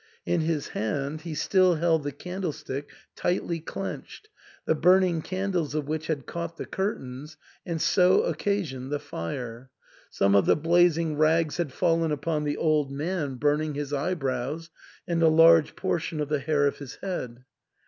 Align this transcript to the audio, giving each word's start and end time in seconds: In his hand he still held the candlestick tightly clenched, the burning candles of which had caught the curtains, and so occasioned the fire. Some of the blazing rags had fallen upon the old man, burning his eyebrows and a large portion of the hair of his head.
In 0.25 0.41
his 0.41 0.69
hand 0.69 1.21
he 1.21 1.35
still 1.35 1.75
held 1.75 2.01
the 2.01 2.11
candlestick 2.11 2.89
tightly 3.15 3.59
clenched, 3.59 4.29
the 4.65 4.73
burning 4.73 5.21
candles 5.21 5.75
of 5.75 5.87
which 5.87 6.07
had 6.07 6.25
caught 6.25 6.57
the 6.57 6.65
curtains, 6.65 7.37
and 7.67 7.79
so 7.79 8.23
occasioned 8.23 8.91
the 8.91 8.97
fire. 8.97 9.69
Some 10.09 10.33
of 10.33 10.47
the 10.47 10.55
blazing 10.55 11.17
rags 11.19 11.57
had 11.57 11.71
fallen 11.71 12.11
upon 12.11 12.45
the 12.45 12.57
old 12.57 12.91
man, 12.91 13.35
burning 13.35 13.75
his 13.75 13.93
eyebrows 13.93 14.71
and 15.07 15.21
a 15.21 15.27
large 15.27 15.75
portion 15.75 16.19
of 16.19 16.29
the 16.29 16.39
hair 16.39 16.65
of 16.65 16.79
his 16.79 16.95
head. 17.03 17.43